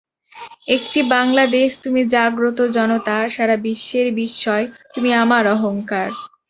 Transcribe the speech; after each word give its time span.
একটি 0.67 0.99
বাংলাদেশ 1.11 1.69
তুমি 1.83 2.01
জাগ্রত 2.13 2.59
জনতার, 2.75 3.25
সারা 3.29 3.55
বিশ্বের 3.65 4.07
বিস্ময় 4.19 4.65
তুমি 4.93 5.09
আমার 5.23 5.43
অহংকার। 5.55 6.07